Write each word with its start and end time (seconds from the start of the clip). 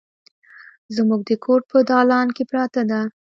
زموږ 0.95 1.21
د 1.29 1.31
کور 1.43 1.61
په 1.71 1.77
دالان 1.89 2.27
کې 2.35 2.43
پرته 2.51 2.81
ده 2.89 3.01